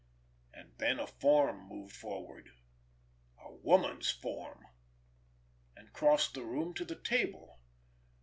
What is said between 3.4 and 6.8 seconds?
woman's form—and crossed the room